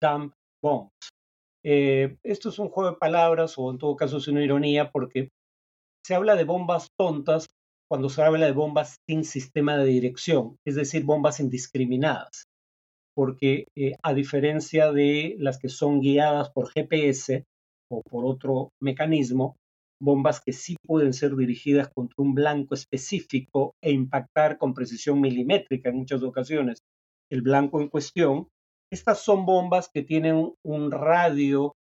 Dump 0.00 0.32
bombs. 0.62 1.10
Eh, 1.62 2.16
esto 2.22 2.48
es 2.48 2.58
un 2.58 2.70
juego 2.70 2.92
de 2.92 2.96
palabras 2.96 3.58
o 3.58 3.70
en 3.70 3.76
todo 3.76 3.94
caso 3.94 4.16
es 4.16 4.28
una 4.28 4.42
ironía 4.42 4.90
porque 4.90 5.28
se 6.02 6.14
habla 6.14 6.34
de 6.34 6.44
bombas 6.44 6.88
tontas 6.98 7.46
cuando 7.90 8.08
se 8.08 8.22
habla 8.22 8.46
de 8.46 8.52
bombas 8.52 8.96
sin 9.06 9.24
sistema 9.24 9.76
de 9.76 9.84
dirección, 9.84 10.56
es 10.66 10.76
decir, 10.76 11.04
bombas 11.04 11.40
indiscriminadas, 11.40 12.46
porque 13.20 13.66
eh, 13.76 13.92
a 14.02 14.14
diferencia 14.14 14.92
de 14.92 15.36
las 15.38 15.58
que 15.58 15.68
son 15.68 16.00
guiadas 16.00 16.48
por 16.48 16.70
GPS 16.70 17.44
o 17.92 18.00
por 18.00 18.24
otro 18.24 18.70
mecanismo, 18.80 19.56
bombas 20.00 20.40
que 20.40 20.54
sí 20.54 20.76
pueden 20.86 21.12
ser 21.12 21.36
dirigidas 21.36 21.90
contra 21.94 22.14
un 22.16 22.34
blanco 22.34 22.74
específico 22.74 23.74
e 23.84 23.90
impactar 23.92 24.56
con 24.56 24.72
precisión 24.72 25.20
milimétrica 25.20 25.90
en 25.90 25.96
muchas 25.96 26.22
ocasiones 26.22 26.78
el 27.30 27.42
blanco 27.42 27.82
en 27.82 27.88
cuestión, 27.88 28.48
estas 28.90 29.22
son 29.22 29.44
bombas 29.44 29.90
que 29.92 30.02
tienen 30.02 30.54
un 30.64 30.90
radio 30.90 31.74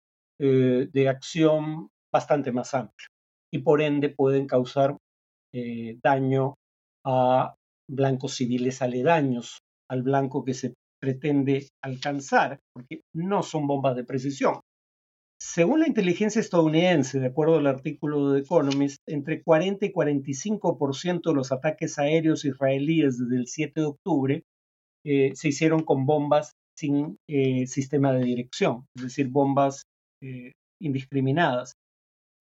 eh, 0.40 0.88
de 0.90 1.08
acción 1.10 1.88
bastante 2.10 2.50
más 2.50 2.72
amplio 2.72 3.08
y 3.52 3.58
por 3.58 3.82
ende 3.82 4.08
pueden 4.08 4.46
causar 4.46 4.96
eh, 5.54 5.98
daño 6.02 6.54
a 7.04 7.54
blancos 7.90 8.36
civiles 8.36 8.80
aledaños 8.80 9.58
al 9.90 10.02
blanco 10.02 10.42
que 10.42 10.54
se 10.54 10.72
pretende 11.06 11.68
alcanzar, 11.84 12.58
porque 12.74 13.02
no 13.14 13.44
son 13.44 13.68
bombas 13.68 13.94
de 13.94 14.02
precisión. 14.02 14.58
Según 15.40 15.78
la 15.78 15.86
inteligencia 15.86 16.40
estadounidense, 16.40 17.20
de 17.20 17.28
acuerdo 17.28 17.58
al 17.58 17.68
artículo 17.68 18.32
de 18.32 18.40
Economist, 18.40 18.96
entre 19.06 19.40
40 19.44 19.86
y 19.86 19.92
45% 19.92 21.20
de 21.22 21.34
los 21.34 21.52
ataques 21.52 22.00
aéreos 22.00 22.44
israelíes 22.44 23.18
desde 23.18 23.36
el 23.36 23.46
7 23.46 23.80
de 23.80 23.86
octubre 23.86 24.42
eh, 25.04 25.30
se 25.36 25.48
hicieron 25.48 25.84
con 25.84 26.06
bombas 26.06 26.50
sin 26.76 27.18
eh, 27.28 27.68
sistema 27.68 28.12
de 28.12 28.24
dirección, 28.24 28.86
es 28.96 29.04
decir, 29.04 29.28
bombas 29.28 29.84
eh, 30.20 30.54
indiscriminadas. 30.82 31.74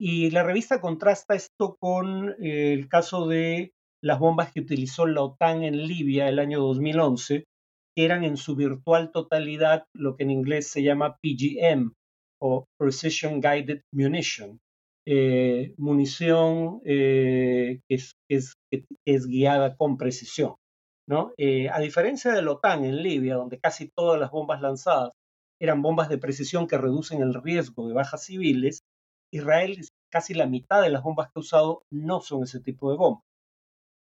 Y 0.01 0.31
la 0.31 0.41
revista 0.41 0.81
contrasta 0.81 1.35
esto 1.35 1.75
con 1.79 2.35
el 2.39 2.89
caso 2.89 3.27
de 3.27 3.73
las 4.03 4.17
bombas 4.17 4.51
que 4.51 4.61
utilizó 4.61 5.05
la 5.05 5.21
OTAN 5.21 5.63
en 5.63 5.85
Libia 5.87 6.27
el 6.27 6.39
año 6.39 6.59
2011, 6.61 7.43
que 7.95 8.05
eran 8.05 8.23
en 8.23 8.37
su 8.37 8.55
virtual 8.55 9.11
totalidad 9.11 9.85
lo 9.93 10.15
que 10.15 10.23
en 10.23 10.31
inglés 10.31 10.67
se 10.67 10.83
llama 10.83 11.17
PGM 11.21 11.93
o 12.41 12.65
Precision 12.77 13.41
Guided 13.41 13.81
Munition, 13.93 14.59
munición 15.77 16.81
que 16.83 17.79
es, 18.29 19.27
guiada 19.27 19.75
con 19.77 19.97
precisión. 19.97 20.55
¿no? 21.07 21.33
a 21.37 21.79
diferencia 21.79 22.33
de 22.33 22.41
la 22.41 22.51
OTAN 22.51 22.83
en 22.83 23.03
Libia, 23.03 23.35
donde 23.35 23.59
casi 23.59 23.89
todas 23.95 24.19
las 24.19 24.31
bombas 24.31 24.61
lanzadas 24.61 25.11
eran 25.61 25.81
bombas 25.81 26.09
de 26.09 26.17
precisión 26.17 26.67
que 26.67 26.77
reducen 26.77 27.21
el 27.21 27.33
riesgo 27.33 27.87
de 27.87 27.93
bajas 27.93 28.25
civiles, 28.25 28.79
Israel, 29.31 29.79
casi 30.11 30.33
la 30.33 30.47
mitad 30.47 30.81
de 30.81 30.89
las 30.89 31.03
bombas 31.03 31.27
que 31.27 31.33
ha 31.35 31.39
usado 31.39 31.81
no 31.91 32.21
son 32.21 32.43
ese 32.43 32.59
tipo 32.59 32.91
de 32.91 32.97
bombas. 32.97 33.24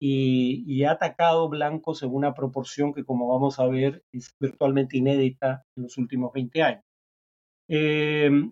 Y, 0.04 0.82
ha 0.84 0.92
atacado 0.92 1.48
blancos 1.48 2.02
en 2.02 2.12
una 2.12 2.34
proporción 2.34 2.92
que, 2.92 3.04
como 3.04 3.28
vamos 3.28 3.60
a 3.60 3.66
ver, 3.66 4.02
es 4.12 4.34
virtualmente 4.40 4.96
inédita 4.96 5.64
en 5.76 5.84
los 5.84 5.96
últimos 5.96 6.32
20 6.32 6.62
años. 6.62 6.84
Em, 7.68 8.50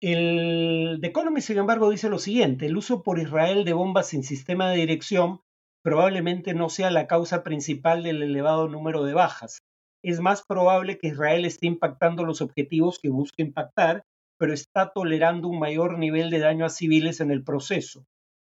el 0.00 0.98
The 1.00 1.08
Economist, 1.08 1.48
sin 1.48 1.58
embargo, 1.58 1.90
dice 1.90 2.08
lo 2.08 2.18
siguiente, 2.18 2.66
el 2.66 2.76
uso 2.76 3.02
por 3.02 3.18
Israel 3.18 3.64
de 3.64 3.74
bombas 3.74 4.08
sin 4.08 4.22
sistema 4.22 4.70
de 4.70 4.78
dirección 4.78 5.40
probablemente 5.84 6.54
no 6.54 6.70
sea 6.70 6.90
la 6.90 7.06
causa 7.06 7.42
principal 7.42 8.02
del 8.02 8.22
elevado 8.22 8.68
número 8.68 9.04
de 9.04 9.12
bajas, 9.12 9.62
es 10.02 10.20
más 10.20 10.42
probable 10.42 10.98
que 10.98 11.08
Israel 11.08 11.44
esté 11.44 11.66
impactando 11.66 12.24
los 12.24 12.40
objetivos 12.40 12.98
que 12.98 13.08
busca 13.08 13.42
impactar, 13.42 14.04
pero 14.38 14.52
está 14.52 14.90
tolerando 14.92 15.48
un 15.48 15.60
mayor 15.60 15.98
nivel 15.98 16.30
de 16.30 16.40
daño 16.40 16.64
a 16.64 16.70
civiles 16.70 17.20
en 17.20 17.30
el 17.30 17.44
proceso. 17.44 18.04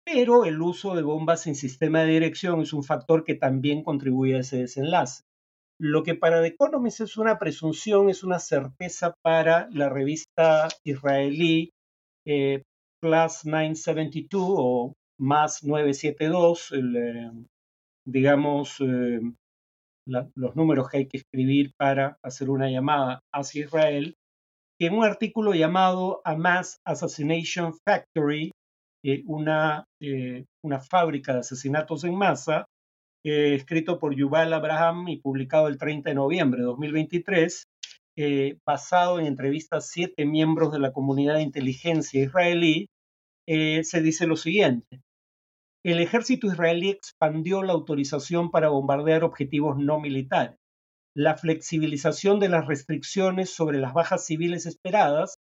Pero 0.06 0.44
el 0.44 0.62
uso 0.62 0.94
de 0.94 1.02
bombas 1.02 1.42
sin 1.42 1.56
sistema 1.56 2.02
de 2.02 2.12
dirección 2.12 2.60
es 2.60 2.72
un 2.72 2.84
factor 2.84 3.24
que 3.24 3.34
también 3.34 3.82
contribuye 3.82 4.36
a 4.36 4.40
ese 4.40 4.58
desenlace. 4.58 5.24
Lo 5.80 6.04
que 6.04 6.14
para 6.14 6.40
The 6.40 6.46
Economist 6.46 7.00
es 7.00 7.16
una 7.16 7.40
presunción, 7.40 8.08
es 8.08 8.22
una 8.22 8.38
certeza 8.38 9.14
para 9.22 9.68
la 9.72 9.88
revista 9.88 10.68
israelí 10.84 11.70
eh, 12.24 12.62
Plus 13.02 13.44
972 13.44 14.42
o 14.56 14.94
más 15.18 15.64
972, 15.64 16.72
eh, 16.72 17.30
digamos, 18.06 18.80
eh, 18.80 19.20
los 20.06 20.54
números 20.54 20.88
que 20.88 20.98
hay 20.98 21.08
que 21.08 21.18
escribir 21.18 21.72
para 21.76 22.16
hacer 22.22 22.48
una 22.48 22.70
llamada 22.70 23.20
hacia 23.34 23.64
Israel, 23.64 24.14
en 24.80 24.94
un 24.94 25.04
artículo 25.04 25.52
llamado 25.52 26.20
A 26.24 26.36
Mass 26.36 26.78
Assassination 26.84 27.74
Factory, 27.84 28.52
eh, 29.06 29.22
una, 29.26 29.86
eh, 30.00 30.44
una 30.62 30.80
fábrica 30.80 31.32
de 31.32 31.40
asesinatos 31.40 32.04
en 32.04 32.16
masa, 32.16 32.66
eh, 33.24 33.54
escrito 33.54 33.98
por 33.98 34.14
Yuval 34.14 34.52
Abraham 34.52 35.08
y 35.08 35.20
publicado 35.20 35.68
el 35.68 35.78
30 35.78 36.10
de 36.10 36.14
noviembre 36.16 36.60
de 36.60 36.66
2023, 36.66 37.66
basado 38.64 39.20
en 39.20 39.26
entrevistas 39.26 39.84
a 39.84 39.86
siete 39.86 40.24
miembros 40.24 40.72
de 40.72 40.78
la 40.78 40.92
comunidad 40.92 41.34
de 41.34 41.42
inteligencia 41.42 42.22
israelí, 42.22 42.88
se 43.46 44.00
dice 44.00 44.26
lo 44.26 44.36
siguiente 44.36 45.02
el 45.86 46.00
ejército 46.00 46.48
israelí 46.48 46.90
expandió 46.90 47.62
la 47.62 47.72
autorización 47.72 48.50
para 48.50 48.70
bombardear 48.70 49.22
objetivos 49.22 49.78
no 49.78 50.00
militares. 50.00 50.58
La 51.14 51.36
flexibilización 51.36 52.40
de 52.40 52.48
las 52.48 52.66
restricciones 52.66 53.50
sobre 53.50 53.78
las 53.78 53.94
bajas 53.94 54.26
civiles 54.26 54.66
esperadas 54.66 55.36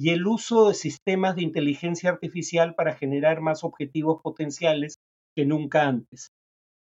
y 0.00 0.12
el 0.12 0.26
uso 0.26 0.68
de 0.68 0.74
sistemas 0.74 1.36
de 1.36 1.42
inteligencia 1.42 2.08
artificial 2.08 2.74
para 2.74 2.94
generar 2.94 3.42
más 3.42 3.64
objetivos 3.64 4.22
potenciales 4.22 4.94
que 5.36 5.44
nunca 5.44 5.86
antes. 5.86 6.30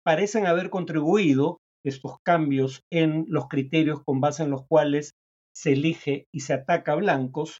Parecen 0.05 0.47
haber 0.47 0.69
contribuido 0.69 1.57
estos 1.83 2.15
cambios 2.25 2.79
en 2.89 3.25
los 3.27 3.49
criterios 3.49 4.01
con 4.05 4.21
base 4.21 4.43
en 4.43 4.51
los 4.51 4.65
cuales 4.69 5.15
se 5.53 5.73
elige 5.73 6.27
y 6.33 6.39
se 6.39 6.53
ataca 6.53 6.93
a 6.93 6.95
blancos, 6.95 7.59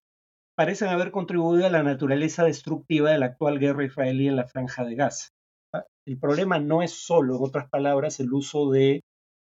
parecen 0.55 0.87
haber 0.87 1.11
contribuido 1.11 1.65
a 1.65 1.71
la 1.71 1.83
naturaleza 1.83 2.45
destructiva 2.45 3.11
de 3.11 3.17
la 3.17 3.25
actual 3.25 3.59
guerra 3.59 3.83
israelí 3.83 4.29
en 4.29 4.37
la 4.37 4.47
franja 4.47 4.85
de 4.85 4.95
Gaza. 4.95 5.27
El 6.07 6.19
problema 6.19 6.59
no 6.59 6.81
es 6.83 6.91
solo, 6.91 7.35
en 7.35 7.43
otras 7.43 7.69
palabras, 7.69 8.21
el 8.21 8.31
uso 8.31 8.71
de 8.71 9.01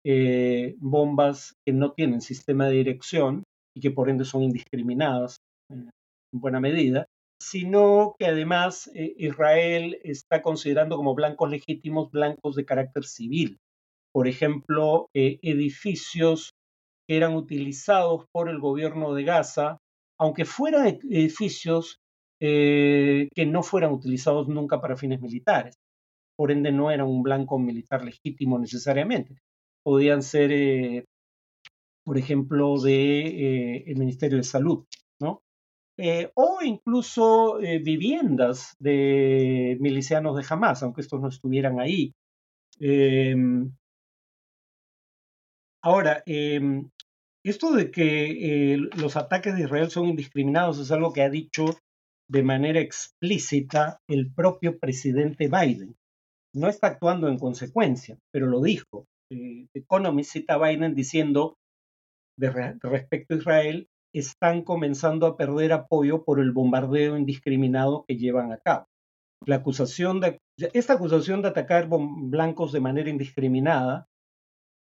eh, 0.07 0.77
bombas 0.79 1.55
que 1.67 1.73
no 1.73 1.91
tienen 1.95 2.21
sistema 2.21 2.69
de 2.69 2.77
dirección 2.77 3.43
y 3.75 3.81
que 3.81 3.91
por 3.91 4.09
ende 4.09 4.25
son 4.25 4.45
indiscriminadas 4.45 5.41
en 5.71 5.91
buena 6.33 6.61
medida, 6.61 7.07
sino 7.41 8.15
que 8.19 8.27
además 8.27 8.91
eh, 8.95 9.15
Israel 9.17 9.99
está 10.05 10.43
considerando 10.43 10.97
como 10.97 11.15
blancos 11.15 11.51
legítimos 11.51 12.11
blancos 12.11 12.57
de 12.57 12.65
carácter 12.65 13.05
civil. 13.05 13.59
Por 14.13 14.29
ejemplo, 14.29 15.09
eh, 15.15 15.39
edificios 15.43 16.51
que 17.09 17.17
eran 17.17 17.35
utilizados 17.35 18.27
por 18.33 18.49
el 18.49 18.61
gobierno 18.61 19.15
de 19.15 19.25
Gaza, 19.25 19.79
aunque 20.19 20.45
fueran 20.45 20.99
edificios 21.09 21.97
que 22.43 23.47
no 23.47 23.63
fueran 23.63 23.93
utilizados 23.93 24.49
nunca 24.49 24.81
para 24.81 24.97
fines 24.97 25.21
militares 25.21 25.75
por 26.41 26.51
ende 26.51 26.73
no 26.73 26.91
era 26.91 27.05
un 27.05 27.23
blanco 27.23 27.59
militar 27.59 28.03
legítimo 28.03 28.59
necesariamente. 28.59 29.43
Podían 29.85 30.23
ser, 30.23 30.51
eh, 30.51 31.05
por 32.03 32.17
ejemplo, 32.17 32.81
de 32.81 33.27
eh, 33.27 33.85
el 33.87 33.99
Ministerio 33.99 34.39
de 34.39 34.45
Salud. 34.45 34.87
Eh, 36.03 36.31
o 36.35 36.61
incluso 36.63 37.59
viviendas 37.59 38.75
de 38.79 39.77
milicianos 39.81 40.37
de 40.37 40.45
Hamas, 40.49 40.83
aunque 40.83 41.03
estos 41.03 41.21
no 41.21 41.29
estuvieran 41.29 41.79
ahí. 41.79 42.13
Em, 42.79 43.71
ahora, 45.83 46.23
em, 46.27 46.89
esto 47.45 47.73
de 47.73 47.91
que 47.91 48.79
los 48.97 49.17
ataques 49.17 49.55
de 49.55 49.63
Israel 49.65 49.91
son 49.91 50.07
indiscriminados 50.09 50.79
es 50.79 50.91
algo 50.91 51.13
que 51.13 51.23
ha 51.23 51.31
dicho 51.31 51.67
de 52.31 52.43
manera 52.43 52.81
explícita 52.81 53.99
el 54.09 54.33
propio 54.33 54.79
presidente 54.79 55.49
Biden 55.49 55.97
no 56.55 56.69
está 56.69 56.89
actuando 56.89 57.29
en 57.29 57.39
consecuencia, 57.39 58.19
pero 58.33 58.47
lo 58.47 58.61
dijo. 58.61 59.07
Eh, 59.31 59.67
Economist 59.75 60.33
cita 60.33 60.55
a 60.55 60.69
Biden 60.69 60.95
diciendo, 60.95 61.57
de 62.39 62.51
respecto 62.83 63.35
a 63.35 63.39
Israel, 63.39 63.89
están 64.15 64.63
comenzando 64.63 65.27
a 65.27 65.37
perder 65.37 65.73
apoyo 65.73 66.25
por 66.25 66.41
el 66.41 66.53
bombardeo 66.53 67.17
indiscriminado 67.17 68.05
que 68.07 68.17
llevan 68.17 68.53
a 68.53 68.59
cabo. 68.59 68.87
La 69.47 69.57
acusación 69.57 70.21
esta 70.59 70.95
acusación 70.95 71.43
de 71.43 71.49
atacar 71.49 71.89
blancos 71.89 72.73
de 72.73 72.81
manera 72.81 73.09
indiscriminada 73.09 74.07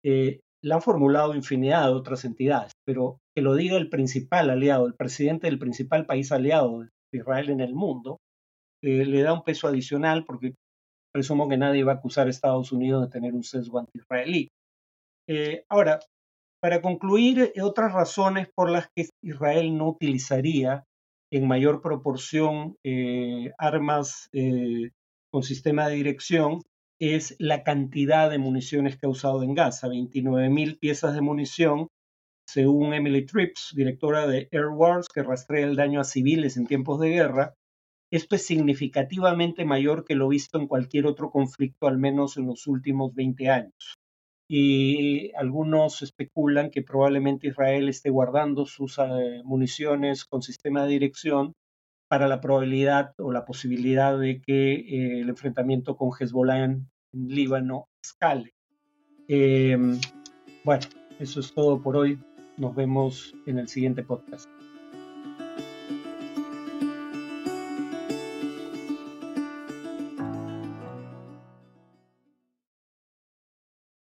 eh, 0.03 0.39
la 0.63 0.75
han 0.75 0.81
formulado 0.81 1.35
infinidad 1.35 1.85
de 1.85 1.93
otras 1.93 2.25
entidades, 2.25 2.71
pero 2.85 3.19
que 3.35 3.41
lo 3.41 3.55
diga 3.55 3.77
el 3.77 3.89
principal 3.89 4.49
aliado, 4.49 4.87
el 4.87 4.95
presidente 4.95 5.47
del 5.47 5.59
principal 5.59 6.05
país 6.05 6.31
aliado 6.31 6.79
de 6.79 6.89
Israel 7.13 7.49
en 7.49 7.61
el 7.61 7.75
mundo, 7.75 8.17
eh, 8.83 9.05
le 9.05 9.21
da 9.21 9.33
un 9.33 9.43
peso 9.43 9.67
adicional 9.67 10.25
porque 10.25 10.55
presumo 11.13 11.47
que 11.47 11.57
nadie 11.57 11.83
va 11.83 11.93
a 11.93 11.95
acusar 11.95 12.27
a 12.27 12.29
Estados 12.31 12.71
Unidos 12.71 13.03
de 13.03 13.11
tener 13.11 13.33
un 13.33 13.43
sesgo 13.43 13.79
anti-israelí. 13.79 14.49
Eh, 15.27 15.63
ahora, 15.69 15.99
para 16.61 16.81
concluir, 16.81 17.51
eh, 17.55 17.61
otras 17.61 17.93
razones 17.93 18.47
por 18.53 18.69
las 18.69 18.87
que 18.95 19.09
Israel 19.21 19.77
no 19.77 19.89
utilizaría 19.89 20.83
en 21.31 21.47
mayor 21.47 21.81
proporción 21.81 22.77
eh, 22.85 23.51
armas 23.57 24.29
con 25.29 25.43
sistema 25.43 25.89
de 25.89 25.95
dirección 25.95 26.61
es 26.99 27.35
la 27.37 27.63
cantidad 27.63 28.29
de 28.29 28.37
municiones 28.37 28.97
que 28.97 29.05
ha 29.05 29.09
usado 29.09 29.43
en 29.43 29.53
Gaza, 29.53 29.87
29.000 29.87 30.79
piezas 30.79 31.13
de 31.13 31.21
munición, 31.21 31.87
según 32.47 32.93
Emily 32.93 33.25
Trips, 33.25 33.73
directora 33.75 34.25
de 34.25 34.47
Air 34.51 34.67
Wars, 34.67 35.07
que 35.13 35.21
rastrea 35.21 35.65
el 35.65 35.75
daño 35.75 35.99
a 35.99 36.05
civiles 36.05 36.55
en 36.55 36.65
tiempos 36.65 36.99
de 36.99 37.09
guerra, 37.09 37.53
esto 38.09 38.35
es 38.37 38.45
significativamente 38.45 39.65
mayor 39.65 40.05
que 40.05 40.15
lo 40.15 40.29
visto 40.29 40.57
en 40.57 40.67
cualquier 40.67 41.07
otro 41.07 41.29
conflicto, 41.29 41.87
al 41.87 41.97
menos 41.97 42.37
en 42.37 42.47
los 42.47 42.65
últimos 42.65 43.13
20 43.13 43.49
años. 43.49 43.97
Y 44.47 45.31
algunos 45.35 46.01
especulan 46.01 46.69
que 46.69 46.81
probablemente 46.81 47.47
Israel 47.47 47.89
esté 47.89 48.09
guardando 48.09 48.65
sus 48.65 48.97
eh, 48.97 49.41
municiones 49.43 50.23
con 50.23 50.41
sistema 50.41 50.83
de 50.83 50.89
dirección 50.89 51.53
para 52.07 52.27
la 52.27 52.39
probabilidad 52.39 53.13
o 53.17 53.31
la 53.33 53.45
posibilidad 53.45 54.17
de 54.17 54.41
que 54.41 54.73
eh, 54.75 55.19
el 55.21 55.29
enfrentamiento 55.29 55.97
con 55.97 56.11
Hezbollah 56.17 56.63
en, 56.63 56.89
Líbano 57.13 57.87
escale. 58.03 58.53
Em, 59.27 59.99
bueno, 60.63 60.85
eso 61.19 61.39
es 61.39 61.53
todo 61.53 61.81
por 61.81 61.95
hoy. 61.95 62.19
Nos 62.57 62.75
vemos 62.75 63.33
en 63.47 63.59
el 63.59 63.67
siguiente 63.67 64.03
podcast. 64.03 64.56